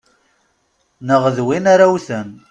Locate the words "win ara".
1.45-1.87